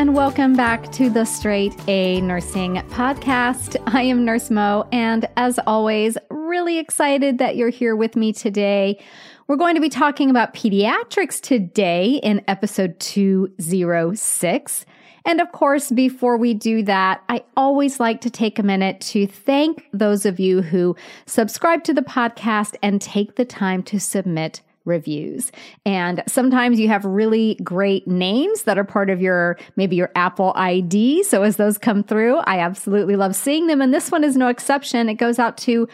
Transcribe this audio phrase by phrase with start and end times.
[0.00, 3.76] And welcome back to the Straight A Nursing Podcast.
[3.86, 8.98] I am Nurse Mo, and as always, really excited that you're here with me today.
[9.46, 14.86] We're going to be talking about pediatrics today in episode 206.
[15.26, 19.26] And of course, before we do that, I always like to take a minute to
[19.26, 24.62] thank those of you who subscribe to the podcast and take the time to submit
[24.90, 25.50] reviews.
[25.86, 30.52] And sometimes you have really great names that are part of your, maybe your Apple
[30.56, 31.22] ID.
[31.22, 33.80] So as those come through, I absolutely love seeing them.
[33.80, 35.08] And this one is no exception.
[35.08, 35.88] It goes out to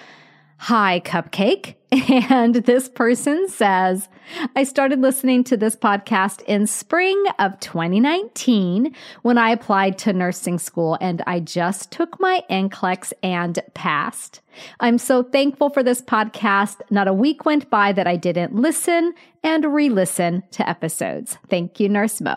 [0.58, 1.75] Hi Cupcake.
[2.30, 4.08] And this person says,
[4.54, 10.58] I started listening to this podcast in spring of 2019 when I applied to nursing
[10.58, 14.40] school and I just took my NCLEX and passed.
[14.80, 16.80] I'm so thankful for this podcast.
[16.90, 21.38] Not a week went by that I didn't listen and re listen to episodes.
[21.48, 22.36] Thank you, Nurse Mo.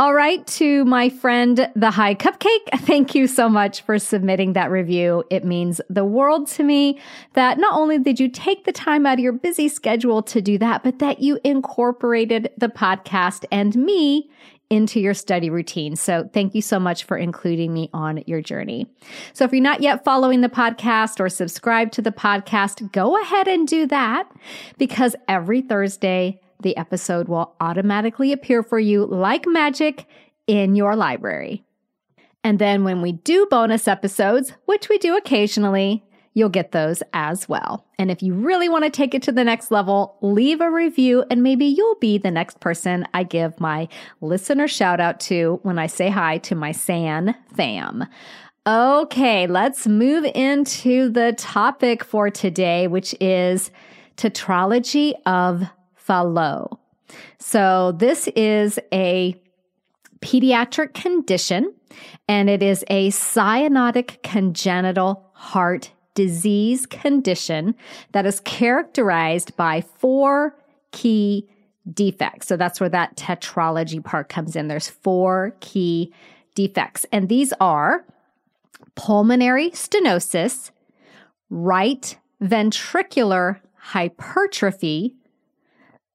[0.00, 4.70] All right, to my friend, the High Cupcake, thank you so much for submitting that
[4.70, 5.24] review.
[5.28, 7.00] It means the world to me
[7.32, 10.56] that not only did you take the time out of your busy schedule to do
[10.58, 14.30] that, but that you incorporated the podcast and me
[14.70, 15.96] into your study routine.
[15.96, 18.86] So thank you so much for including me on your journey.
[19.32, 23.48] So if you're not yet following the podcast or subscribe to the podcast, go ahead
[23.48, 24.30] and do that
[24.76, 30.06] because every Thursday, the episode will automatically appear for you like magic
[30.46, 31.64] in your library.
[32.44, 36.04] And then when we do bonus episodes, which we do occasionally,
[36.34, 37.84] you'll get those as well.
[37.98, 41.24] And if you really want to take it to the next level, leave a review
[41.30, 43.88] and maybe you'll be the next person I give my
[44.20, 48.06] listener shout out to when I say hi to my SAN fam.
[48.66, 53.70] Okay, let's move into the topic for today, which is
[54.16, 55.64] tetralogy of
[56.08, 56.70] Fallot.
[57.38, 59.38] So this is a
[60.20, 61.74] pediatric condition
[62.26, 67.74] and it is a cyanotic congenital heart disease condition
[68.12, 70.56] that is characterized by four
[70.92, 71.46] key
[71.92, 72.48] defects.
[72.48, 74.68] So that's where that tetralogy part comes in.
[74.68, 76.12] There's four key
[76.54, 78.04] defects, and these are
[78.96, 80.70] pulmonary stenosis,
[81.50, 85.14] right ventricular hypertrophy,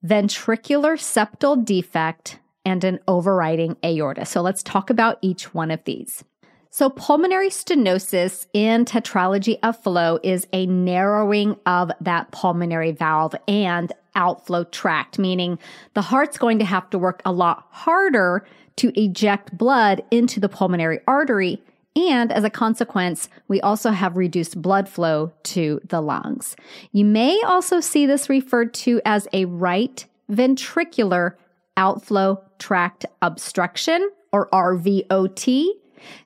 [0.05, 4.25] ventricular septal defect, and an overriding aorta.
[4.25, 6.23] So let's talk about each one of these.
[6.69, 13.91] So pulmonary stenosis in tetralogy of Fallot is a narrowing of that pulmonary valve and
[14.15, 15.59] outflow tract, meaning
[15.93, 18.45] the heart's going to have to work a lot harder
[18.77, 21.61] to eject blood into the pulmonary artery.
[21.95, 26.55] And as a consequence, we also have reduced blood flow to the lungs.
[26.91, 31.33] You may also see this referred to as a right ventricular
[31.77, 35.67] outflow tract obstruction or RVOT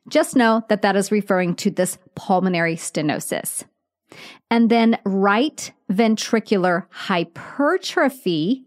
[0.10, 3.64] just know that that is referring to this pulmonary stenosis.
[4.50, 8.67] And then right ventricular hypertrophy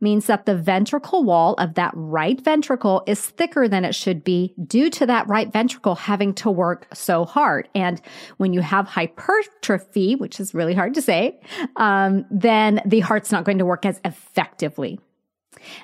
[0.00, 4.54] means that the ventricle wall of that right ventricle is thicker than it should be
[4.66, 7.68] due to that right ventricle having to work so hard.
[7.74, 8.00] And
[8.36, 11.40] when you have hypertrophy, which is really hard to say,
[11.76, 14.98] um, then the heart's not going to work as effectively.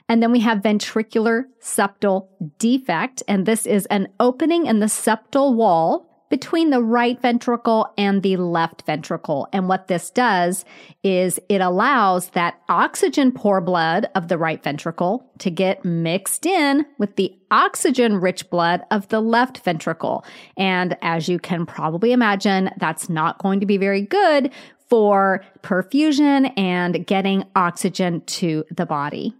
[0.09, 2.29] And then we have ventricular septal
[2.59, 8.23] defect, and this is an opening in the septal wall between the right ventricle and
[8.23, 9.49] the left ventricle.
[9.53, 10.65] And what this does
[11.03, 16.87] is it allows that oxygen poor blood of the right ventricle to get mixed in
[16.99, 20.25] with the oxygen rich blood of the left ventricle.
[20.57, 24.51] And as you can probably imagine, that's not going to be very good
[24.89, 29.35] for perfusion and getting oxygen to the body.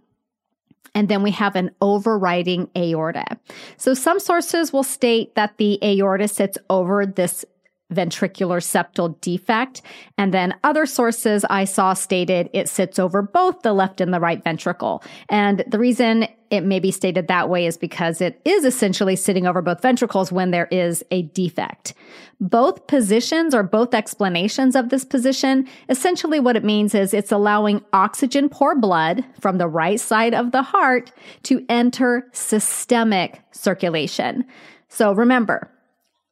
[0.93, 3.37] And then we have an overriding aorta.
[3.77, 7.45] So some sources will state that the aorta sits over this
[7.93, 9.81] ventricular septal defect.
[10.17, 14.19] And then other sources I saw stated it sits over both the left and the
[14.19, 15.03] right ventricle.
[15.29, 19.47] And the reason it may be stated that way is because it is essentially sitting
[19.47, 21.93] over both ventricles when there is a defect.
[22.41, 27.81] Both positions or both explanations of this position, essentially what it means is it's allowing
[27.93, 31.13] oxygen poor blood from the right side of the heart
[31.43, 34.43] to enter systemic circulation.
[34.89, 35.71] So remember,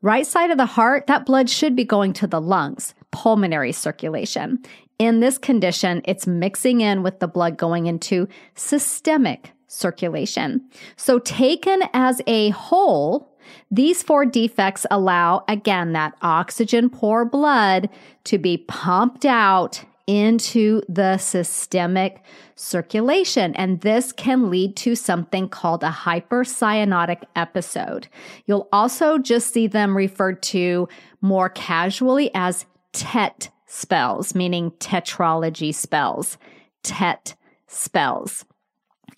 [0.01, 4.59] right side of the heart, that blood should be going to the lungs, pulmonary circulation.
[4.97, 10.61] In this condition, it's mixing in with the blood going into systemic circulation.
[10.95, 13.29] So taken as a whole,
[13.71, 17.89] these four defects allow, again, that oxygen poor blood
[18.25, 22.23] to be pumped out into the systemic
[22.55, 23.55] circulation.
[23.55, 28.07] And this can lead to something called a hypercyanotic episode.
[28.47, 30.89] You'll also just see them referred to
[31.21, 36.39] more casually as TET spells, meaning tetralogy spells.
[36.81, 37.35] TET
[37.67, 38.45] spells.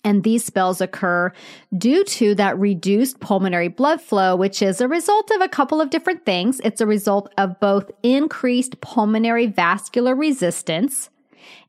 [0.04, 1.32] And these spells occur
[1.76, 5.90] due to that reduced pulmonary blood flow, which is a result of a couple of
[5.90, 6.60] different things.
[6.64, 11.08] It's a result of both increased pulmonary vascular resistance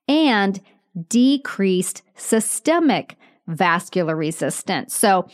[0.07, 0.59] and
[1.09, 4.95] decreased systemic vascular resistance.
[4.95, 5.27] So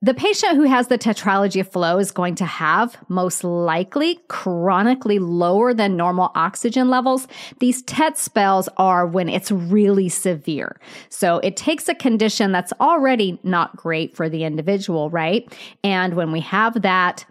[0.00, 5.18] the patient who has the tetralogy of Fallot is going to have most likely chronically
[5.18, 7.26] lower than normal oxygen levels.
[7.58, 10.80] These TET spells are when it's really severe.
[11.08, 15.52] So it takes a condition that's already not great for the individual, right?
[15.82, 17.24] And when we have that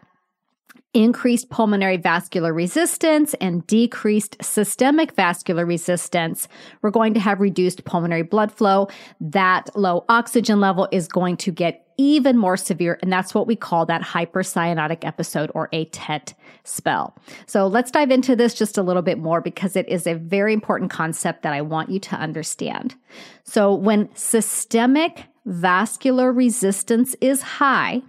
[0.93, 6.49] increased pulmonary vascular resistance and decreased systemic vascular resistance,
[6.81, 8.89] we're going to have reduced pulmonary blood flow.
[9.21, 12.99] That low oxygen level is going to get even more severe.
[13.01, 16.33] And that's what we call that hypercyanotic episode or a TET
[16.63, 17.15] spell.
[17.45, 20.53] So let's dive into this just a little bit more because it is a very
[20.53, 22.95] important concept that I want you to understand.
[23.43, 28.01] So when systemic vascular resistance is high,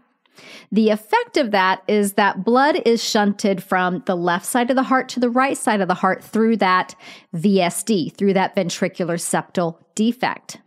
[0.70, 4.82] the effect of that is that blood is shunted from the left side of the
[4.82, 6.94] heart to the right side of the heart through that
[7.34, 10.58] VSD, through that ventricular septal defect.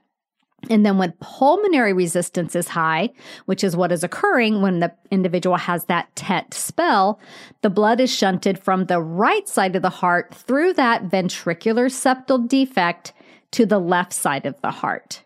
[0.69, 3.09] And then when pulmonary resistance is high,
[3.45, 7.19] which is what is occurring when the individual has that TET spell,
[7.61, 12.47] the blood is shunted from the right side of the heart through that ventricular septal
[12.47, 13.13] defect
[13.51, 15.23] to the left side of the heart.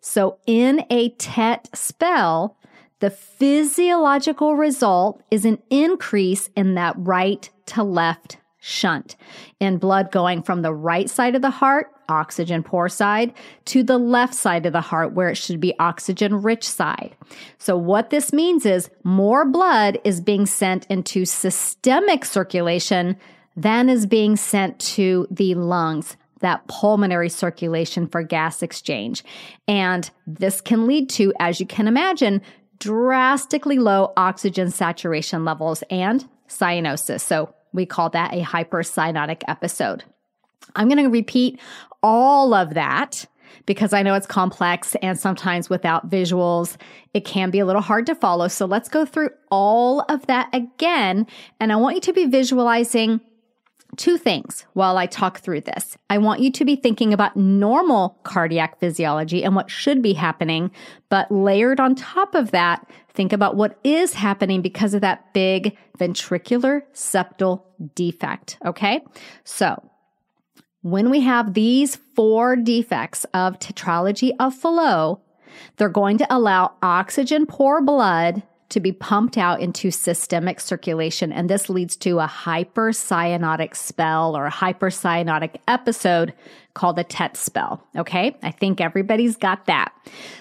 [0.00, 2.56] So in a TET spell,
[3.00, 9.16] the physiological result is an increase in that right to left shunt
[9.58, 13.32] in blood going from the right side of the heart, oxygen poor side,
[13.64, 17.16] to the left side of the heart where it should be oxygen rich side.
[17.58, 23.16] So what this means is more blood is being sent into systemic circulation
[23.56, 29.24] than is being sent to the lungs that pulmonary circulation for gas exchange.
[29.66, 32.42] And this can lead to, as you can imagine,
[32.78, 37.20] drastically low oxygen saturation levels and cyanosis.
[37.20, 40.04] So we call that a hypercyanotic episode.
[40.74, 41.60] I'm going to repeat
[42.02, 43.26] all of that
[43.66, 46.76] because I know it's complex and sometimes without visuals,
[47.14, 48.48] it can be a little hard to follow.
[48.48, 51.26] So let's go through all of that again.
[51.60, 53.20] And I want you to be visualizing
[53.96, 55.96] two things while I talk through this.
[56.08, 60.70] I want you to be thinking about normal cardiac physiology and what should be happening,
[61.10, 65.76] but layered on top of that, think about what is happening because of that big
[65.98, 67.62] ventricular septal
[67.94, 68.56] defect.
[68.64, 69.04] Okay.
[69.44, 69.90] So
[70.82, 75.18] when we have these four defects of tetralogy of Fallot,
[75.76, 81.30] they're going to allow oxygen poor blood to be pumped out into systemic circulation.
[81.30, 86.32] And this leads to a hypercyanotic spell or a hypercyanotic episode
[86.72, 87.86] called a TET spell.
[87.96, 88.34] Okay.
[88.42, 89.92] I think everybody's got that.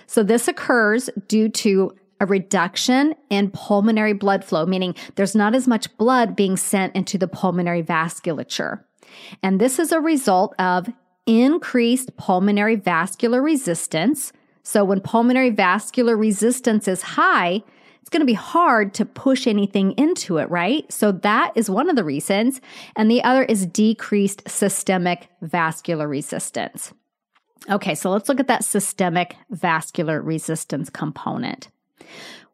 [0.08, 5.68] So this occurs due to a reduction in pulmonary blood flow, meaning there's not as
[5.68, 8.82] much blood being sent into the pulmonary vasculature.
[9.44, 10.90] And this is a result of
[11.26, 14.34] increased pulmonary vascular resistance.
[14.64, 17.64] So when pulmonary vascular resistance is high,
[18.02, 20.92] it's going to be hard to push anything into it, right?
[20.92, 22.60] So that is one of the reasons.
[22.96, 26.94] And the other is decreased systemic vascular resistance.
[27.70, 31.68] Okay, so let's look at that systemic vascular resistance component.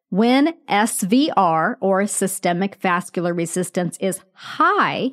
[0.10, 5.12] When SVR or systemic vascular resistance is high,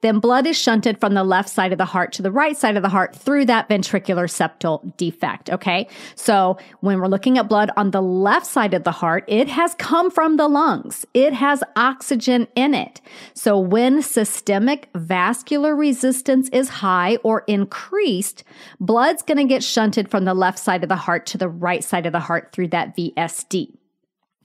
[0.00, 2.76] then blood is shunted from the left side of the heart to the right side
[2.76, 5.50] of the heart through that ventricular septal defect.
[5.50, 5.88] Okay.
[6.14, 9.74] So when we're looking at blood on the left side of the heart, it has
[9.76, 11.06] come from the lungs.
[11.14, 13.00] It has oxygen in it.
[13.34, 18.44] So when systemic vascular resistance is high or increased,
[18.80, 21.82] blood's going to get shunted from the left side of the heart to the right
[21.82, 23.76] side of the heart through that VSD.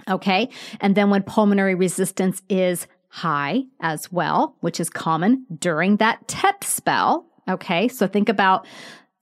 [0.09, 0.49] Okay.
[0.79, 6.63] And then when pulmonary resistance is high as well, which is common during that TET
[6.63, 7.25] spell.
[7.47, 7.89] Okay.
[7.89, 8.65] So think about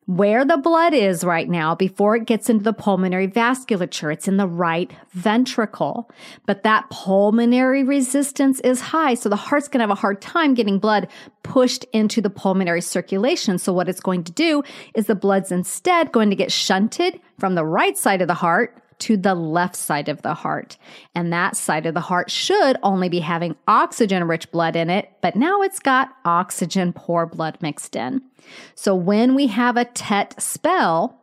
[0.06, 4.14] where the blood is right now before it gets into the pulmonary vasculature.
[4.14, 6.10] It's in the right ventricle,
[6.46, 9.14] but that pulmonary resistance is high.
[9.14, 11.08] So the heart's going to have a hard time getting blood
[11.44, 13.58] pushed into the pulmonary circulation.
[13.60, 14.64] So what it's going to do
[14.96, 18.82] is the blood's instead going to get shunted from the right side of the heart
[19.00, 20.78] to the left side of the heart.
[21.16, 25.12] And that side of the heart should only be having oxygen rich blood in it,
[25.22, 28.22] but now it's got oxygen poor blood mixed in.
[28.76, 31.20] So when we have a TET spell,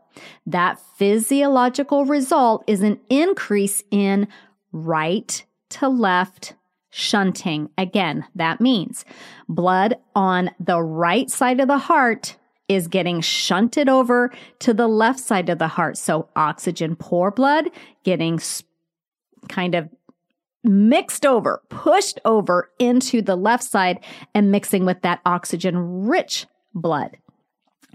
[0.46, 4.28] that physiological result is an increase in
[4.72, 6.54] right to left
[6.90, 7.68] shunting.
[7.76, 9.04] Again, that means
[9.48, 12.36] blood on the right side of the heart
[12.68, 15.96] is getting shunted over to the left side of the heart.
[15.96, 17.70] So oxygen poor blood
[18.04, 18.40] getting
[19.48, 19.88] kind of
[20.64, 24.00] mixed over, pushed over into the left side
[24.34, 27.16] and mixing with that oxygen rich blood.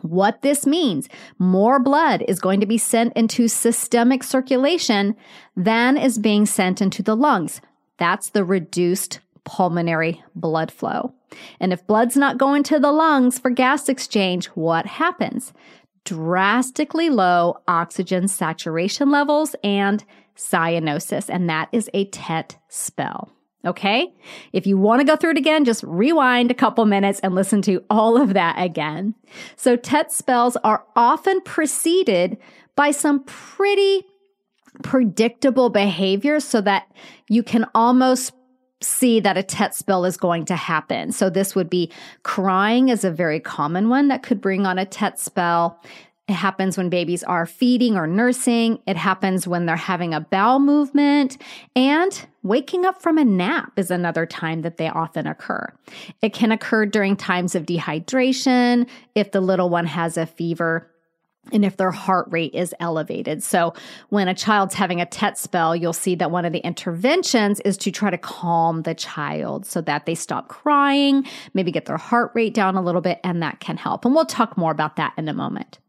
[0.01, 5.15] What this means, more blood is going to be sent into systemic circulation
[5.55, 7.61] than is being sent into the lungs.
[7.97, 11.13] That's the reduced pulmonary blood flow.
[11.59, 15.53] And if blood's not going to the lungs for gas exchange, what happens?
[16.03, 20.03] Drastically low oxygen saturation levels and
[20.35, 21.29] cyanosis.
[21.29, 23.31] And that is a TET spell.
[23.63, 24.11] Okay.
[24.53, 27.61] If you want to go through it again, just rewind a couple minutes and listen
[27.63, 29.13] to all of that again.
[29.55, 32.37] So TET spells are often preceded
[32.75, 34.03] by some pretty
[34.81, 36.87] predictable behaviors so that
[37.29, 38.33] you can almost
[38.81, 41.11] see that a TET spell is going to happen.
[41.11, 41.91] So this would be
[42.23, 45.79] crying is a very common one that could bring on a TET spell.
[46.27, 48.79] It happens when babies are feeding or nursing.
[48.87, 51.37] It happens when they're having a bowel movement
[51.75, 55.71] and waking up from a nap is another time that they often occur.
[56.21, 60.90] It can occur during times of dehydration, if the little one has a fever,
[61.51, 63.41] and if their heart rate is elevated.
[63.41, 63.73] So
[64.09, 67.77] when a child's having a TET spell, you'll see that one of the interventions is
[67.77, 72.31] to try to calm the child so that they stop crying, maybe get their heart
[72.35, 74.05] rate down a little bit, and that can help.
[74.05, 75.79] And we'll talk more about that in a moment.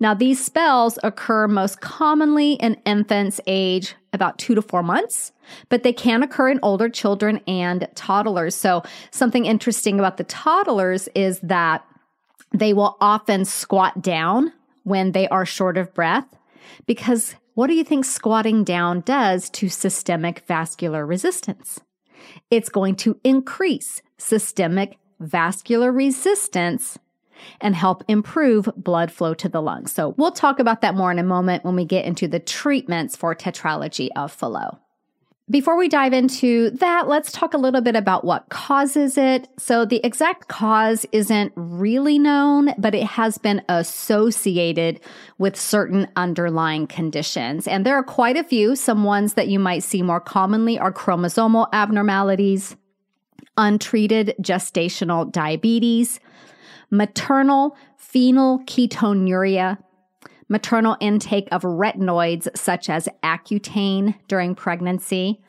[0.00, 5.32] Now, these spells occur most commonly in infants age about two to four months,
[5.68, 8.54] but they can occur in older children and toddlers.
[8.54, 11.84] So something interesting about the toddlers is that
[12.52, 14.52] they will often squat down
[14.84, 16.36] when they are short of breath?
[16.86, 21.80] Because what do you think squatting down does to systemic vascular resistance?
[22.50, 26.98] It's going to increase systemic vascular resistance
[27.60, 29.92] and help improve blood flow to the lungs.
[29.92, 33.16] So we'll talk about that more in a moment when we get into the treatments
[33.16, 34.76] for tetralogy of Fallot.
[35.52, 39.48] Before we dive into that, let's talk a little bit about what causes it.
[39.58, 44.98] So the exact cause isn't really known, but it has been associated
[45.36, 47.68] with certain underlying conditions.
[47.68, 48.74] And there are quite a few.
[48.74, 52.74] Some ones that you might see more commonly are chromosomal abnormalities,
[53.58, 56.18] untreated gestational diabetes,
[56.90, 59.76] maternal phenylketonuria,
[60.52, 65.40] maternal intake of retinoids such as Accutane during pregnancy,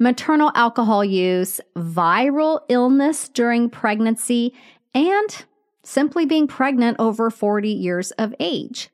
[0.00, 4.52] maternal alcohol use, viral illness during pregnancy,
[4.94, 5.44] and
[5.84, 8.90] simply being pregnant over 40 years of age.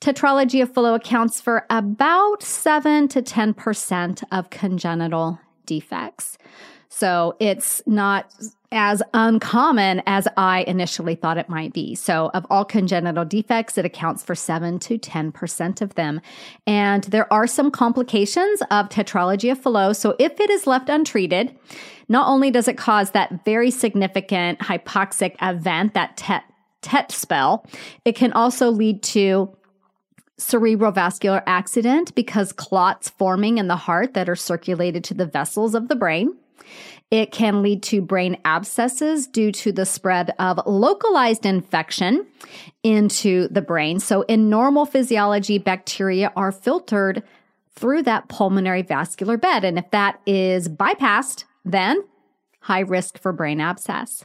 [0.00, 6.38] Tetralogy of Fallot accounts for about 7 to 10% of congenital defects.
[6.90, 8.30] So it's not
[8.72, 11.94] as uncommon as I initially thought it might be.
[11.94, 16.20] So, of all congenital defects, it accounts for 7 to 10% of them.
[16.66, 19.96] And there are some complications of tetralogy of Fallot.
[19.96, 21.56] So, if it is left untreated,
[22.08, 26.44] not only does it cause that very significant hypoxic event, that TET,
[26.82, 27.66] TET spell,
[28.04, 29.56] it can also lead to
[30.38, 35.88] cerebrovascular accident because clots forming in the heart that are circulated to the vessels of
[35.88, 36.34] the brain.
[37.10, 42.26] It can lead to brain abscesses due to the spread of localized infection
[42.82, 43.98] into the brain.
[43.98, 47.24] So, in normal physiology, bacteria are filtered
[47.74, 49.64] through that pulmonary vascular bed.
[49.64, 52.04] And if that is bypassed, then
[52.60, 54.24] high risk for brain abscess.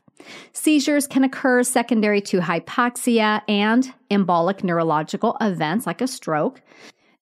[0.52, 6.62] Seizures can occur secondary to hypoxia and embolic neurological events like a stroke.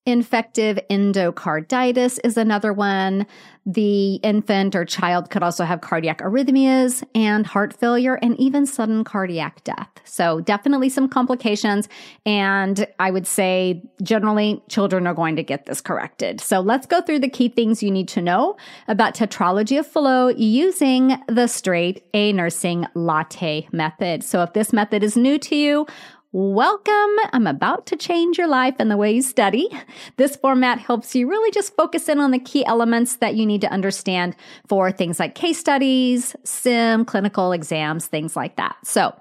[0.05, 3.25] Infective endocarditis is another one.
[3.65, 9.05] The infant or child could also have cardiac arrhythmias and heart failure and even sudden
[9.05, 9.88] cardiac death.
[10.03, 11.88] So definitely some complications.
[12.25, 16.41] And I would say generally children are going to get this corrected.
[16.41, 18.57] So let's go through the key things you need to know
[18.89, 24.25] about tetralogy of Fallot using the straight A nursing latte method.
[24.25, 25.88] So if this method is new to you,
[26.35, 27.15] Welcome.
[27.31, 29.69] I'm about to change your life and the way you study.
[30.17, 33.61] This format helps you really just focus in on the key elements that you need
[33.61, 34.35] to understand
[34.67, 38.75] for things like case studies, sim, clinical exams, things like that.
[38.83, 39.15] So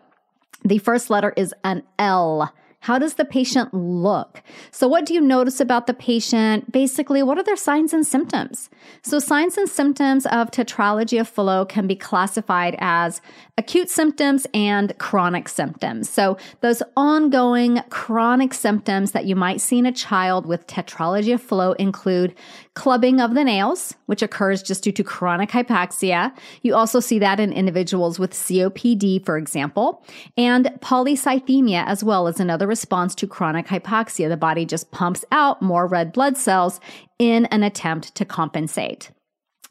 [0.64, 2.50] the first letter is an L.
[2.81, 4.42] How does the patient look?
[4.73, 6.73] So, what do you notice about the patient?
[6.73, 8.71] Basically, what are their signs and symptoms?
[9.02, 13.21] So, signs and symptoms of tetralogy of Fallot can be classified as
[13.59, 16.09] acute symptoms and chronic symptoms.
[16.09, 21.42] So, those ongoing chronic symptoms that you might see in a child with tetralogy of
[21.42, 22.35] Fallot include
[22.75, 26.35] clubbing of the nails, which occurs just due to chronic hypoxia.
[26.62, 30.02] You also see that in individuals with COPD, for example,
[30.38, 34.30] and polycythemia as well as another response to chronic hypoxia.
[34.30, 36.80] The body just pumps out more red blood cells
[37.18, 39.11] in an attempt to compensate.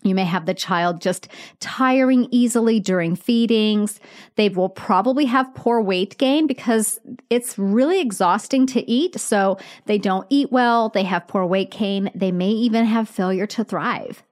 [0.03, 1.27] You may have the child just
[1.60, 4.00] tiring easily during feedings.
[4.36, 9.20] They will probably have poor weight gain because it's really exhausting to eat.
[9.20, 10.89] So they don't eat well.
[10.89, 12.10] They have poor weight gain.
[12.15, 14.24] They may even have failure to thrive.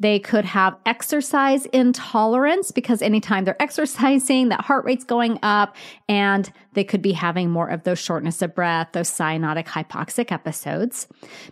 [0.00, 5.74] They could have exercise intolerance because anytime they're exercising, that heart rate's going up
[6.08, 11.08] and they could be having more of those shortness of breath, those cyanotic hypoxic episodes,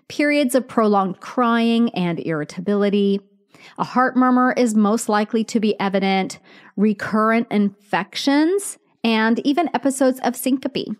[0.07, 3.21] periods of prolonged crying and irritability.
[3.79, 6.39] A heart murmur is most likely to be evident,
[6.77, 10.97] recurrent infections, and even episodes of syncope.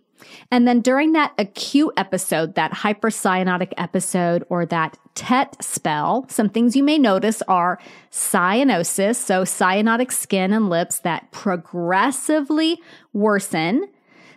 [0.51, 6.77] And then during that acute episode, that hypercyanotic episode or that TET spell, some things
[6.77, 7.79] you may notice are
[8.11, 12.81] cyanosis, so cyanotic skin and lips that progressively
[13.13, 13.89] worsen.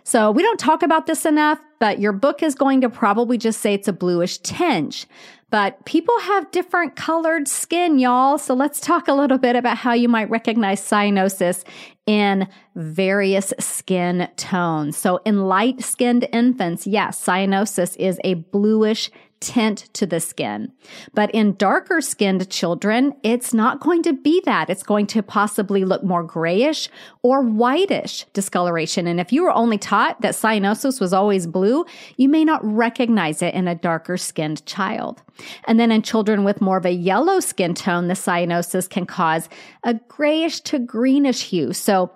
[0.02, 3.60] So we don't talk about this enough, but your book is going to probably just
[3.60, 5.06] say it's a bluish tinge.
[5.50, 8.38] But people have different colored skin, y'all.
[8.38, 11.64] So let's talk a little bit about how you might recognize cyanosis
[12.06, 14.96] in various skin tones.
[14.96, 19.10] So in light skinned infants, yes, cyanosis is a bluish
[19.40, 20.70] tint to the skin.
[21.14, 24.68] But in darker skinned children, it's not going to be that.
[24.68, 26.88] It's going to possibly look more grayish
[27.22, 29.06] or whitish discoloration.
[29.06, 31.84] And if you were only taught that cyanosis was always blue,
[32.16, 35.22] you may not recognize it in a darker skinned child.
[35.64, 39.48] And then in children with more of a yellow skin tone, the cyanosis can cause
[39.84, 41.72] a grayish to greenish hue.
[41.72, 42.12] So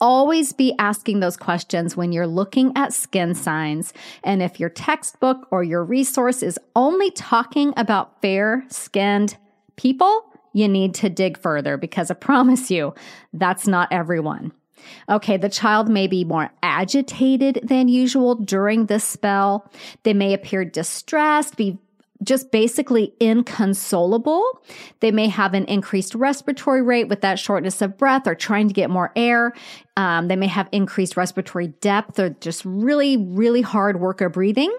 [0.00, 3.92] always be asking those questions when you're looking at skin signs.
[4.24, 9.36] And if your textbook or your resource is only talking about fair skinned
[9.76, 12.94] people, you need to dig further because I promise you,
[13.32, 14.52] that's not everyone.
[15.08, 19.70] Okay, the child may be more agitated than usual during this spell.
[20.02, 21.78] They may appear distressed, be
[22.22, 24.62] just basically inconsolable.
[25.00, 28.74] They may have an increased respiratory rate with that shortness of breath or trying to
[28.74, 29.52] get more air.
[29.96, 34.76] Um, they may have increased respiratory depth or just really, really hard work of breathing.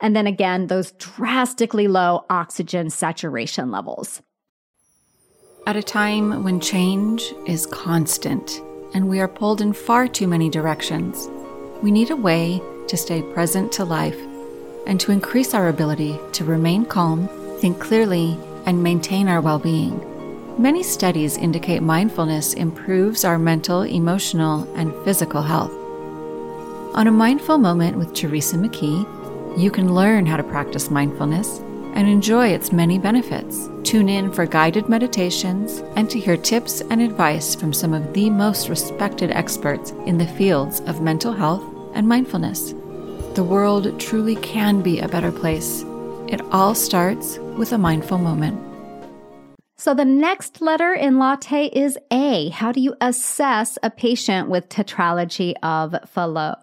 [0.00, 4.22] And then again, those drastically low oxygen saturation levels.
[5.66, 8.60] At a time when change is constant
[8.94, 11.28] and we are pulled in far too many directions,
[11.82, 14.16] we need a way to stay present to life
[14.86, 17.28] and to increase our ability to remain calm,
[17.60, 20.00] think clearly, and maintain our well being.
[20.58, 25.72] Many studies indicate mindfulness improves our mental, emotional, and physical health.
[26.94, 31.58] On a mindful moment with Teresa McKee, you can learn how to practice mindfulness
[31.94, 33.68] and enjoy its many benefits.
[33.82, 38.30] Tune in for guided meditations and to hear tips and advice from some of the
[38.30, 42.74] most respected experts in the fields of mental health and mindfulness
[43.36, 45.84] the world truly can be a better place.
[46.26, 48.58] It all starts with a mindful moment.
[49.76, 52.48] So, the next letter in latte is A.
[52.48, 56.56] How do you assess a patient with tetralogy of Fallot?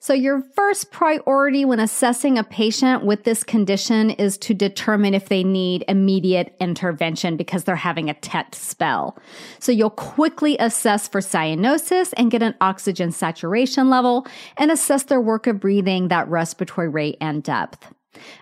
[0.00, 5.28] So, your first priority when assessing a patient with this condition is to determine if
[5.28, 9.18] they need immediate intervention because they're having a TET spell.
[9.58, 15.20] So, you'll quickly assess for cyanosis and get an oxygen saturation level and assess their
[15.20, 17.92] work of breathing, that respiratory rate, and depth.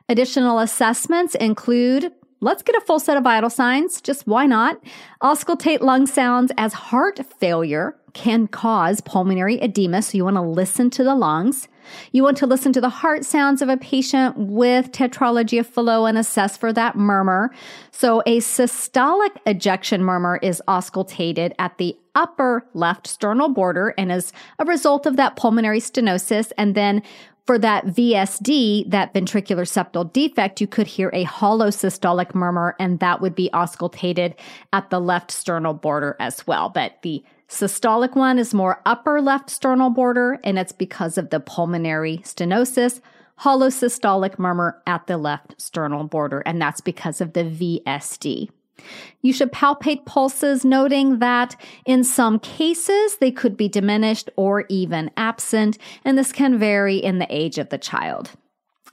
[0.09, 4.03] Additional assessments include Let's get a full set of vital signs.
[4.03, 4.79] Just why not?
[5.23, 10.01] Auscultate lung sounds as heart failure can cause pulmonary edema.
[10.01, 11.69] So you want to listen to the lungs.
[12.13, 16.09] You want to listen to the heart sounds of a patient with tetralogy of Fallot
[16.09, 17.55] and assess for that murmur.
[17.91, 24.33] So a systolic ejection murmur is auscultated at the upper left sternal border and is
[24.59, 26.53] a result of that pulmonary stenosis.
[26.57, 27.03] And then
[27.45, 33.21] for that VSD, that ventricular septal defect, you could hear a holosystolic murmur, and that
[33.21, 34.35] would be auscultated
[34.73, 36.71] at the left sternal border as well.
[36.71, 41.41] But the Systolic one is more upper left sternal border, and it's because of the
[41.41, 43.01] pulmonary stenosis.
[43.41, 48.49] Holosystolic murmur at the left sternal border, and that's because of the VSD.
[49.23, 55.11] You should palpate pulses, noting that in some cases they could be diminished or even
[55.17, 58.33] absent, and this can vary in the age of the child.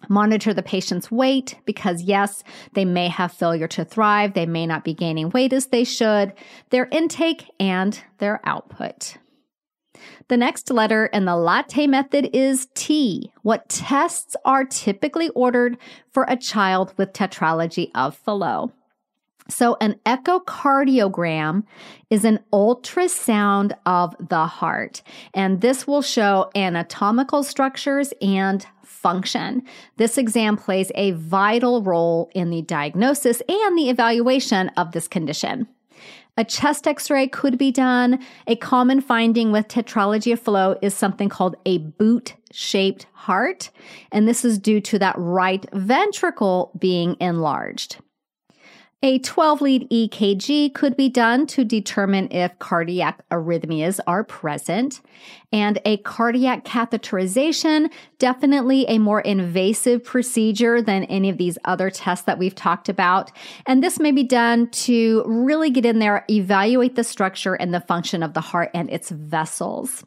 [0.10, 4.34] Monitor the patient's weight because, yes, they may have failure to thrive.
[4.34, 6.34] They may not be gaining weight as they should,
[6.70, 9.18] their intake and their output.
[10.28, 13.32] The next letter in the latte method is T.
[13.42, 15.78] What tests are typically ordered
[16.12, 18.72] for a child with tetralogy of Fallot?
[19.50, 21.64] So, an echocardiogram
[22.10, 25.04] is an ultrasound of the heart,
[25.34, 28.66] and this will show anatomical structures and
[29.04, 29.62] function.
[29.98, 35.68] This exam plays a vital role in the diagnosis and the evaluation of this condition.
[36.36, 38.20] A chest x ray could be done.
[38.48, 43.70] A common finding with tetralogy of Fallot is something called a boot shaped heart,
[44.12, 47.98] and this is due to that right ventricle being enlarged.
[49.06, 55.02] A 12 lead EKG could be done to determine if cardiac arrhythmias are present.
[55.52, 62.26] And a cardiac catheterization, definitely a more invasive procedure than any of these other tests
[62.28, 63.30] that we've talked about.
[63.66, 67.82] And this may be done to really get in there, evaluate the structure and the
[67.82, 70.06] function of the heart and its vessels.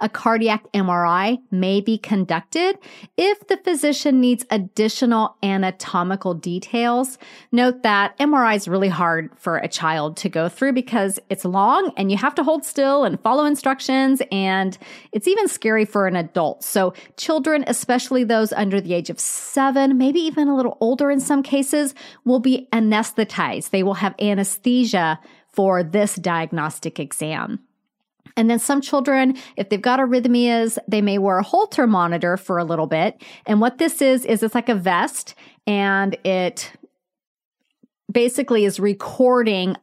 [0.00, 2.78] A cardiac MRI may be conducted
[3.16, 7.18] if the physician needs additional anatomical details.
[7.52, 11.92] Note that MRI is really hard for a child to go through because it's long
[11.96, 14.78] and you have to hold still and follow instructions and
[15.12, 16.62] it's even scary for an adult.
[16.62, 21.20] So children, especially those under the age of seven, maybe even a little older in
[21.20, 23.70] some cases, will be anesthetized.
[23.70, 25.20] They will have anesthesia
[25.56, 27.65] for this diagnostic exam.
[28.36, 32.58] And then some children, if they've got arrhythmias, they may wear a Holter monitor for
[32.58, 33.22] a little bit.
[33.46, 35.34] And what this is, is it's like a vest
[35.66, 36.72] and it
[38.12, 39.76] basically is recording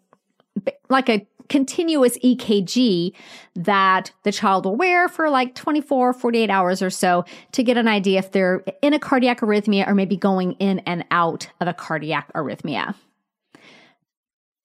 [0.90, 3.14] like a continuous EKG
[3.56, 7.88] that the child will wear for like 24, 48 hours or so to get an
[7.88, 11.74] idea if they're in a cardiac arrhythmia or maybe going in and out of a
[11.74, 12.96] cardiac arrhythmia.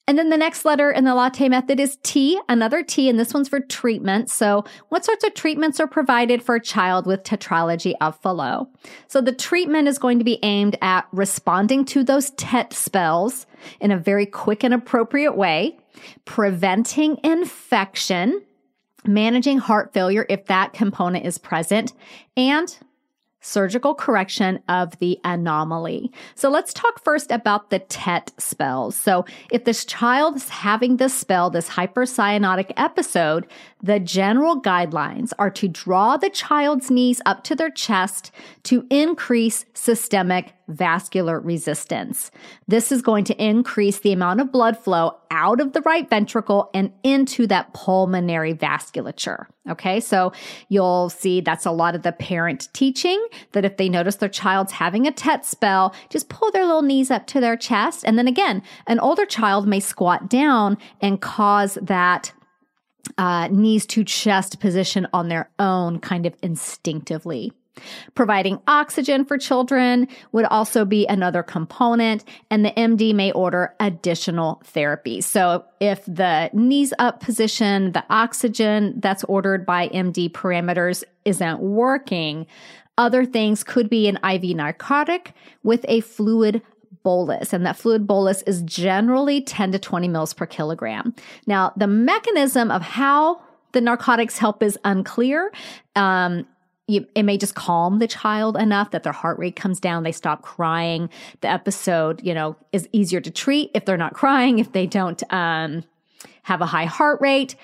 [0.08, 3.34] And then the next letter in the latte method is T, another T, and this
[3.34, 4.30] one's for treatment.
[4.30, 8.66] So, what sorts of treatments are provided for a child with tetralogy of Fallot?
[9.06, 13.46] So, the treatment is going to be aimed at responding to those TET spells
[13.80, 15.78] in a very quick and appropriate way,
[16.24, 18.40] preventing infection,
[19.04, 21.92] managing heart failure if that component is present,
[22.34, 22.78] and
[23.40, 26.10] surgical correction of the anomaly.
[26.34, 28.96] So let's talk first about the TET spells.
[28.96, 33.46] So if this child is having this spell, this hypercyanotic episode,
[33.82, 38.30] the general guidelines are to draw the child's knees up to their chest
[38.64, 42.30] to increase systemic vascular resistance.
[42.66, 46.70] This is going to increase the amount of blood flow out of the right ventricle
[46.74, 49.46] and into that pulmonary vasculature.
[49.68, 50.32] Okay, so
[50.68, 54.72] you'll see that's a lot of the parent teaching that if they notice their child's
[54.72, 58.04] having a TET spell, just pull their little knees up to their chest.
[58.06, 62.32] And then again, an older child may squat down and cause that
[63.16, 67.52] uh, knees to chest position on their own kind of instinctively.
[68.14, 74.62] Providing oxygen for children would also be another component, and the MD may order additional
[74.64, 75.20] therapy.
[75.20, 82.46] So, if the knees up position, the oxygen that's ordered by MD parameters isn't working,
[82.96, 86.62] other things could be an IV narcotic with a fluid
[87.02, 91.14] bolus, and that fluid bolus is generally 10 to 20 mils per kilogram.
[91.46, 93.40] Now, the mechanism of how
[93.72, 95.52] the narcotics help is unclear.
[95.94, 96.46] Um,
[96.88, 100.42] it may just calm the child enough that their heart rate comes down, they stop
[100.42, 101.10] crying.
[101.42, 105.22] The episode, you know, is easier to treat if they're not crying, if they don't
[105.32, 105.84] um,
[106.42, 107.56] have a high heart rate.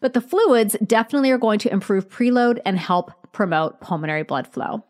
[0.00, 4.82] But the fluids definitely are going to improve preload and help promote pulmonary blood flow.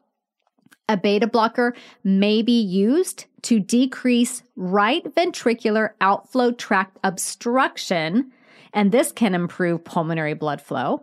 [0.89, 1.75] A beta blocker
[2.05, 8.33] may be used to decrease right ventricular outflow tract obstruction
[8.73, 11.03] and this can improve pulmonary blood flow.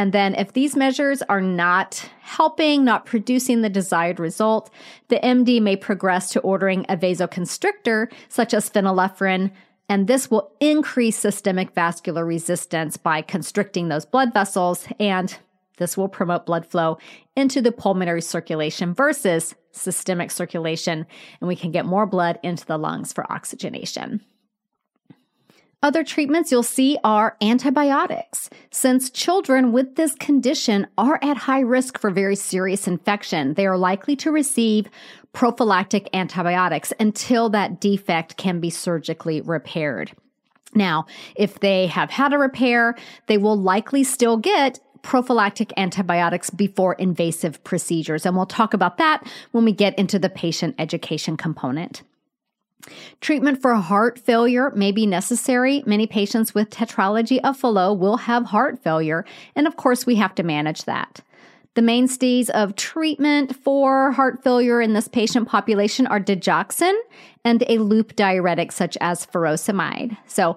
[0.00, 4.70] And then, if these measures are not helping, not producing the desired result,
[5.08, 9.50] the MD may progress to ordering a vasoconstrictor, such as phenylephrine,
[9.90, 14.88] and this will increase systemic vascular resistance by constricting those blood vessels.
[14.98, 15.36] And
[15.76, 16.96] this will promote blood flow
[17.36, 21.06] into the pulmonary circulation versus systemic circulation.
[21.42, 24.24] And we can get more blood into the lungs for oxygenation.
[25.82, 31.98] Other treatments you'll see are antibiotics, since children with this condition are at high risk
[31.98, 33.54] for very serious infection.
[33.54, 34.88] They are likely to receive
[35.32, 40.12] prophylactic antibiotics until that defect can be surgically repaired.
[40.74, 42.94] Now, if they have had a repair,
[43.26, 48.26] they will likely still get prophylactic antibiotics before invasive procedures.
[48.26, 52.02] And we'll talk about that when we get into the patient education component.
[53.20, 55.82] Treatment for heart failure may be necessary.
[55.86, 60.34] Many patients with tetralogy of Fallot will have heart failure, and of course, we have
[60.36, 61.20] to manage that.
[61.74, 66.98] The mainstays of treatment for heart failure in this patient population are digoxin
[67.44, 70.16] and a loop diuretic such as furosemide.
[70.26, 70.56] So,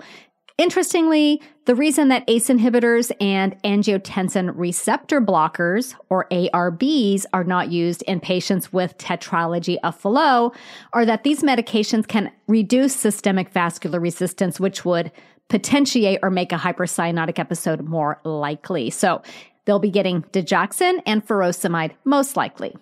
[0.59, 8.03] Interestingly, the reason that ACE inhibitors and angiotensin receptor blockers, or ARBs, are not used
[8.03, 10.53] in patients with tetralogy of Fallot
[10.93, 15.11] are that these medications can reduce systemic vascular resistance, which would
[15.49, 18.91] potentiate or make a hypercyanotic episode more likely.
[18.91, 19.23] So
[19.65, 22.75] they'll be getting digoxin and furosemide most likely.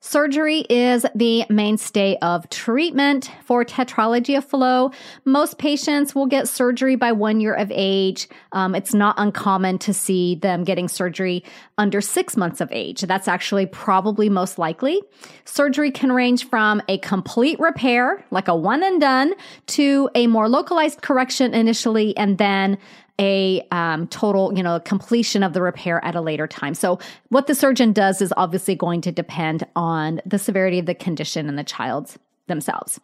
[0.00, 4.92] Surgery is the mainstay of treatment for tetralogy of Fallot.
[5.24, 8.28] Most patients will get surgery by one year of age.
[8.52, 11.42] Um, it's not uncommon to see them getting surgery
[11.78, 13.00] under six months of age.
[13.00, 15.00] That's actually probably most likely.
[15.46, 19.32] Surgery can range from a complete repair, like a one and done,
[19.68, 22.76] to a more localized correction initially and then
[23.20, 26.74] a um, total, you know, completion of the repair at a later time.
[26.74, 26.98] So,
[27.28, 31.48] what the surgeon does is obviously going to depend on the severity of the condition
[31.48, 33.00] and the child's themselves.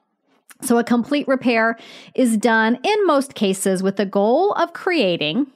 [0.63, 1.79] So, a complete repair
[2.15, 5.47] is done in most cases with the goal of creating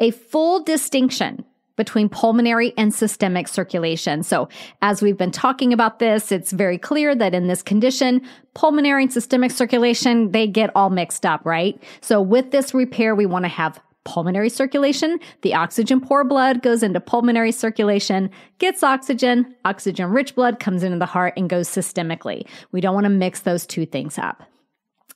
[0.00, 1.44] a full distinction
[1.78, 4.22] between pulmonary and systemic circulation.
[4.22, 4.48] So,
[4.82, 8.20] as we've been talking about this, it's very clear that in this condition,
[8.54, 11.80] pulmonary and systemic circulation, they get all mixed up, right?
[12.00, 15.20] So, with this repair, we want to have pulmonary circulation.
[15.42, 20.98] The oxygen poor blood goes into pulmonary circulation, gets oxygen, oxygen rich blood comes into
[20.98, 22.46] the heart and goes systemically.
[22.72, 24.42] We don't want to mix those two things up.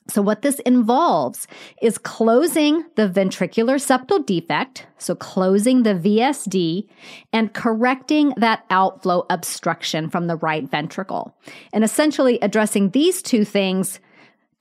[0.09, 1.47] So, what this involves
[1.81, 6.87] is closing the ventricular septal defect, so closing the VSD,
[7.31, 11.35] and correcting that outflow obstruction from the right ventricle.
[11.71, 13.99] And essentially addressing these two things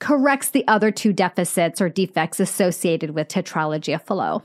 [0.02, 4.42] corrects the other two deficits or defects associated with tetralogy of Fallot.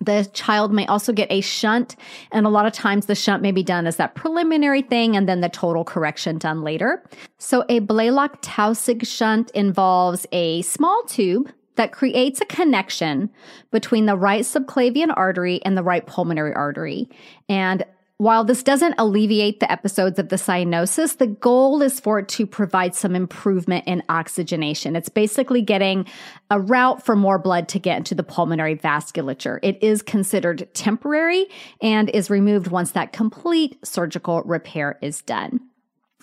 [0.00, 1.96] The child may also get a shunt,
[2.30, 5.28] and a lot of times the shunt may be done as that preliminary thing and
[5.28, 7.02] then the total correction done later.
[7.38, 13.28] So, a Blalock Taussig shunt involves a small tube that creates a connection
[13.72, 17.08] between the right subclavian artery and the right pulmonary artery.
[17.48, 17.84] And
[18.18, 22.46] while this doesn't alleviate the episodes of the cyanosis, the goal is for it to
[22.46, 24.96] provide some improvement in oxygenation.
[24.96, 26.06] It's basically getting
[26.50, 29.58] a route for more blood to get into the pulmonary vasculature.
[29.62, 31.46] It is considered temporary
[31.82, 35.60] and is removed once that complete surgical repair is done.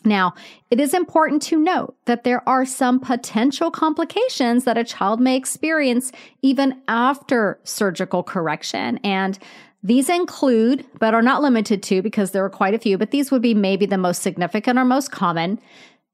[0.06, 0.34] Now,
[0.70, 5.38] it is important to note that there are some potential complications that a child may
[5.38, 8.98] experience even after surgical correction.
[9.04, 9.40] And
[9.84, 13.32] these include, but are not limited to, because there are quite a few, but these
[13.32, 15.60] would be maybe the most significant or most common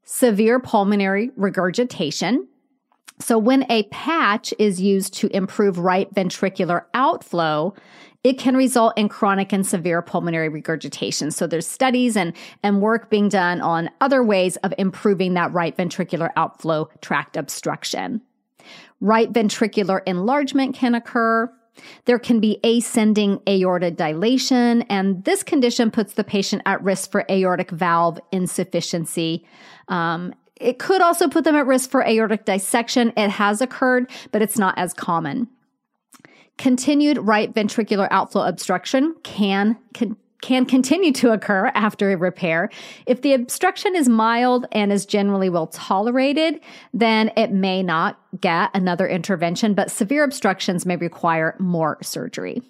[0.04, 2.48] severe pulmonary regurgitation.
[3.20, 7.76] So, when a patch is used to improve right ventricular outflow,
[8.24, 11.32] it can result in chronic and severe pulmonary regurgitation.
[11.32, 15.76] So there's studies and, and work being done on other ways of improving that right
[15.76, 18.22] ventricular outflow tract obstruction.
[19.00, 21.50] Right ventricular enlargement can occur.
[22.06, 27.26] There can be ascending aorta dilation, and this condition puts the patient at risk for
[27.30, 29.46] aortic valve insufficiency.
[29.88, 33.14] Um, it could also put them at risk for aortic dissection.
[33.16, 35.48] It has occurred, but it's not as common.
[36.58, 39.78] Continued right ventricular outflow obstruction can,
[40.42, 42.70] can continue to occur after a repair.
[43.06, 46.62] If the obstruction is mild and is generally well tolerated,
[46.94, 52.62] then it may not get another intervention, but severe obstructions may require more surgery.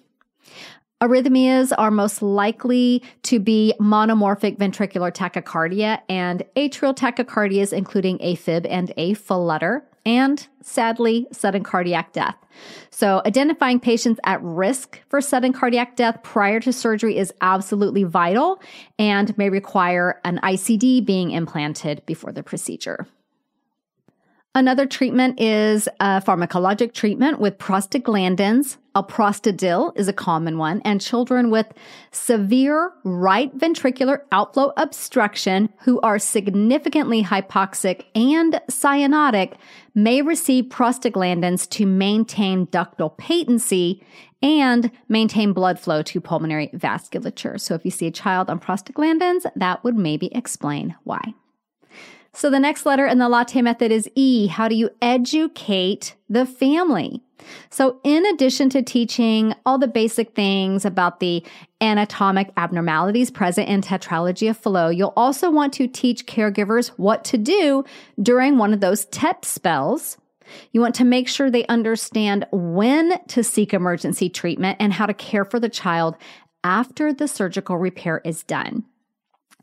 [1.02, 8.92] Arrhythmias are most likely to be monomorphic ventricular tachycardia and atrial tachycardias, including AFib and
[8.98, 9.84] a flutter.
[10.06, 12.34] and sadly, sudden cardiac death.
[12.90, 18.62] So, identifying patients at risk for sudden cardiac death prior to surgery is absolutely vital
[18.98, 23.06] and may require an ICD being implanted before the procedure.
[24.52, 28.78] Another treatment is a pharmacologic treatment with prostaglandins.
[28.96, 31.72] Alprostadil is a common one, and children with
[32.10, 39.54] severe right ventricular outflow obstruction who are significantly hypoxic and cyanotic
[39.94, 44.04] may receive prostaglandins to maintain ductal patency
[44.42, 47.60] and maintain blood flow to pulmonary vasculature.
[47.60, 51.34] So if you see a child on prostaglandins, that would maybe explain why.
[52.32, 54.46] So the next letter in the latte method is E.
[54.46, 57.22] How do you educate the family?
[57.70, 61.44] So in addition to teaching all the basic things about the
[61.80, 67.38] anatomic abnormalities present in tetralogy of Fallot, you'll also want to teach caregivers what to
[67.38, 67.84] do
[68.22, 70.18] during one of those TET spells.
[70.72, 75.14] You want to make sure they understand when to seek emergency treatment and how to
[75.14, 76.16] care for the child
[76.62, 78.84] after the surgical repair is done.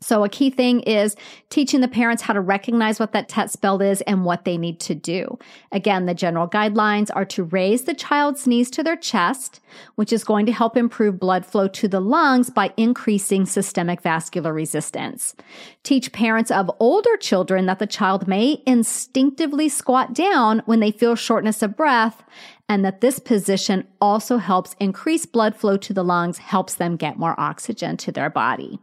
[0.00, 1.16] So, a key thing is
[1.50, 4.80] teaching the parents how to recognize what that TET spell is and what they need
[4.80, 5.38] to do.
[5.72, 9.60] Again, the general guidelines are to raise the child's knees to their chest,
[9.96, 14.52] which is going to help improve blood flow to the lungs by increasing systemic vascular
[14.52, 15.34] resistance.
[15.82, 21.14] Teach parents of older children that the child may instinctively squat down when they feel
[21.14, 22.22] shortness of breath
[22.68, 27.18] and that this position also helps increase blood flow to the lungs, helps them get
[27.18, 28.78] more oxygen to their body.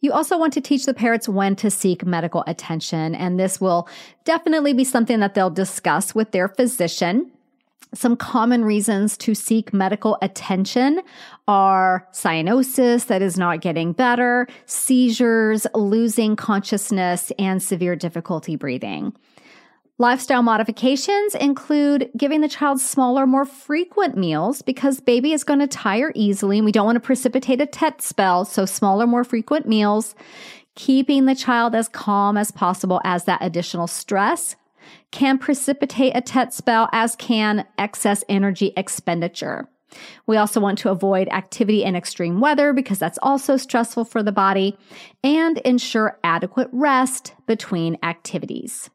[0.00, 3.88] You also want to teach the parents when to seek medical attention, and this will
[4.24, 7.30] definitely be something that they'll discuss with their physician.
[7.94, 11.00] Some common reasons to seek medical attention
[11.48, 19.14] are cyanosis that is not getting better, seizures, losing consciousness, and severe difficulty breathing.
[19.98, 25.66] Lifestyle modifications include giving the child smaller, more frequent meals because baby is going to
[25.66, 28.44] tire easily and we don't want to precipitate a TET spell.
[28.44, 30.14] So smaller, more frequent meals,
[30.74, 34.54] keeping the child as calm as possible as that additional stress
[35.12, 39.66] can precipitate a TET spell as can excess energy expenditure.
[40.26, 44.30] We also want to avoid activity in extreme weather because that's also stressful for the
[44.30, 44.76] body
[45.24, 48.90] and ensure adequate rest between activities.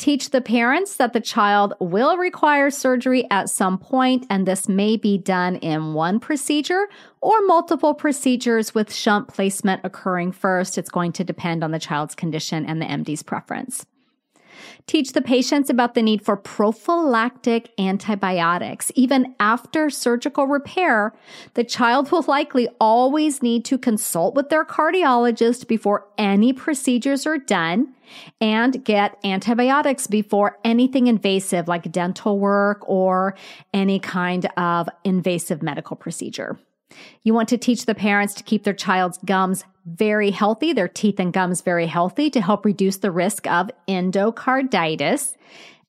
[0.00, 4.96] Teach the parents that the child will require surgery at some point, and this may
[4.96, 6.88] be done in one procedure
[7.20, 10.78] or multiple procedures with shunt placement occurring first.
[10.78, 13.84] It's going to depend on the child's condition and the MD's preference.
[14.86, 18.90] Teach the patients about the need for prophylactic antibiotics.
[18.94, 21.12] Even after surgical repair,
[21.52, 27.36] the child will likely always need to consult with their cardiologist before any procedures are
[27.36, 27.94] done
[28.40, 33.34] and get antibiotics before anything invasive like dental work or
[33.72, 36.58] any kind of invasive medical procedure.
[37.22, 41.18] You want to teach the parents to keep their child's gums very healthy, their teeth
[41.18, 45.36] and gums very healthy to help reduce the risk of endocarditis.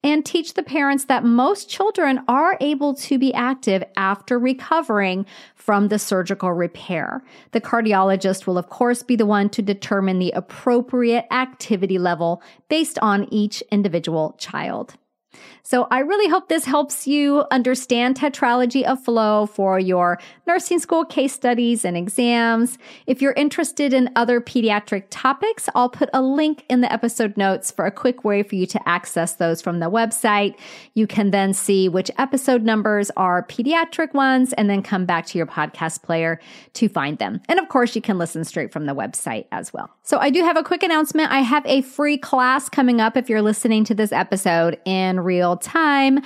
[0.03, 5.89] And teach the parents that most children are able to be active after recovering from
[5.89, 7.23] the surgical repair.
[7.51, 12.97] The cardiologist will, of course, be the one to determine the appropriate activity level based
[12.99, 14.95] on each individual child.
[15.63, 21.05] So I really hope this helps you understand tetralogy of Fallot for your nursing school
[21.05, 22.77] case studies and exams.
[23.07, 27.71] If you're interested in other pediatric topics, I'll put a link in the episode notes
[27.71, 30.55] for a quick way for you to access those from the website.
[30.93, 35.37] You can then see which episode numbers are pediatric ones and then come back to
[35.37, 36.39] your podcast player
[36.73, 37.39] to find them.
[37.47, 39.89] And of course, you can listen straight from the website as well.
[40.03, 41.31] So I do have a quick announcement.
[41.31, 45.57] I have a free class coming up if you're listening to this episode in real
[45.57, 46.19] time.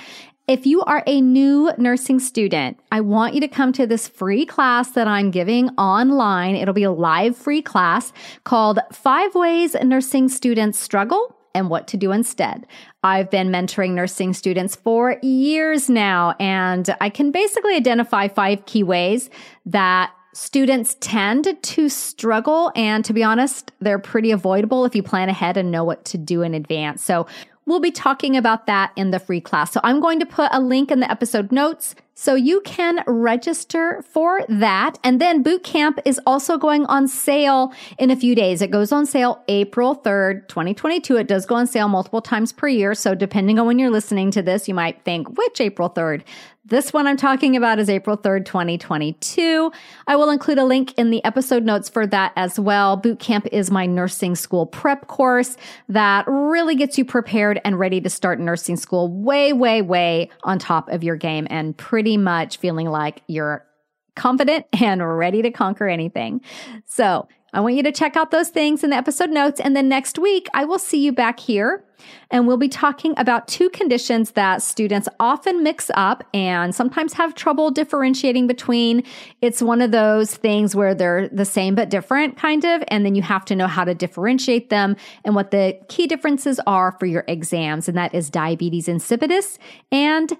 [0.48, 4.46] If you are a new nursing student, I want you to come to this free
[4.46, 6.54] class that I'm giving online.
[6.54, 8.12] It'll be a live free class
[8.44, 12.64] called Five Ways Nursing Students Struggle and What to Do Instead.
[13.02, 18.84] I've been mentoring nursing students for years now, and I can basically identify five key
[18.84, 19.30] ways
[19.64, 22.70] that students tend to struggle.
[22.76, 26.18] And to be honest, they're pretty avoidable if you plan ahead and know what to
[26.18, 27.02] do in advance.
[27.02, 27.26] So
[27.66, 29.72] We'll be talking about that in the free class.
[29.72, 34.02] So I'm going to put a link in the episode notes so you can register
[34.08, 34.98] for that.
[35.04, 38.62] And then boot camp is also going on sale in a few days.
[38.62, 41.16] It goes on sale April 3rd, 2022.
[41.16, 42.94] It does go on sale multiple times per year.
[42.94, 46.22] So depending on when you're listening to this, you might think, which April 3rd?
[46.68, 49.70] This one I'm talking about is April 3rd, 2022.
[50.08, 52.96] I will include a link in the episode notes for that as well.
[52.96, 55.56] Boot camp is my nursing school prep course
[55.88, 60.58] that really gets you prepared and ready to start nursing school way, way, way on
[60.58, 63.66] top of your game and pretty much feeling like you're
[64.14, 66.40] confident and ready to conquer anything.
[66.84, 69.60] So I want you to check out those things in the episode notes.
[69.60, 71.82] And then next week, I will see you back here
[72.30, 77.34] and we'll be talking about two conditions that students often mix up and sometimes have
[77.34, 79.04] trouble differentiating between.
[79.40, 83.14] It's one of those things where they're the same but different, kind of, and then
[83.14, 87.06] you have to know how to differentiate them and what the key differences are for
[87.06, 87.88] your exams.
[87.88, 89.58] And that is diabetes insipidus
[89.90, 90.36] and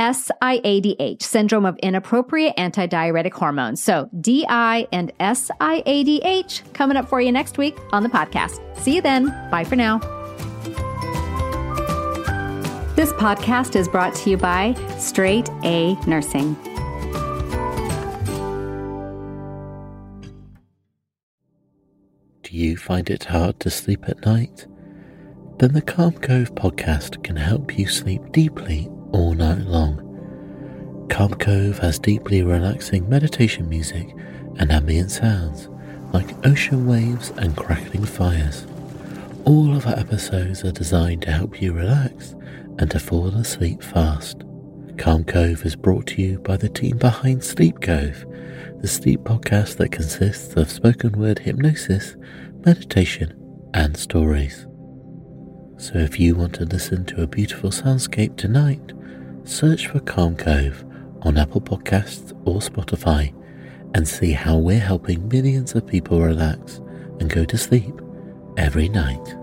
[0.00, 3.82] SIADH, syndrome of inappropriate antidiuretic hormones.
[3.82, 8.60] So, DI and SIADH coming up for you next week on the podcast.
[8.78, 9.26] See you then.
[9.50, 9.98] Bye for now.
[12.96, 16.54] This podcast is brought to you by Straight A Nursing.
[22.42, 24.66] Do you find it hard to sleep at night?
[25.58, 30.06] Then the Calm Cove podcast can help you sleep deeply all night long.
[31.10, 34.14] Calm Cove has deeply relaxing meditation music
[34.58, 35.68] and ambient sounds
[36.12, 38.66] like ocean waves and crackling fires.
[39.44, 42.34] All of our episodes are designed to help you relax
[42.78, 44.42] and to fall asleep fast.
[44.98, 48.24] Calm Cove is brought to you by the team behind Sleep Cove,
[48.80, 52.16] the sleep podcast that consists of spoken word hypnosis,
[52.64, 53.34] meditation,
[53.74, 54.66] and stories.
[55.78, 58.92] So if you want to listen to a beautiful soundscape tonight,
[59.44, 60.84] search for Calm Cove
[61.22, 63.34] on Apple Podcasts or Spotify
[63.94, 66.80] and see how we're helping millions of people relax
[67.18, 68.00] and go to sleep
[68.56, 69.39] every night.